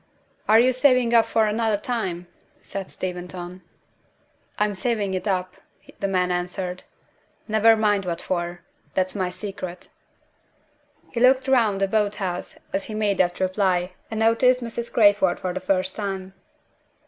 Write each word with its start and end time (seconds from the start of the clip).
"Are 0.49 0.59
you 0.59 0.73
saving 0.73 1.11
it 1.11 1.13
up 1.13 1.25
for 1.27 1.45
another 1.45 1.77
time?" 1.77 2.25
said 2.63 2.89
Steventon. 2.89 3.61
"I'm 4.57 4.73
saving 4.73 5.13
it 5.13 5.27
up," 5.27 5.57
the 5.99 6.07
man 6.07 6.31
answered. 6.31 6.85
"Never 7.47 7.75
mind 7.75 8.05
what 8.07 8.19
for. 8.23 8.61
That's 8.95 9.13
my 9.13 9.29
secret." 9.29 9.89
He 11.11 11.19
looked 11.19 11.47
round 11.47 11.79
the 11.79 11.87
boat 11.87 12.15
house 12.15 12.57
as 12.73 12.85
he 12.85 12.95
made 12.95 13.19
that 13.19 13.39
reply, 13.39 13.91
and 14.09 14.21
noticed 14.21 14.61
Mrs. 14.63 14.91
Crayford 14.91 15.39
for 15.39 15.53
the 15.53 15.59
first 15.59 15.95
time. 15.95 16.33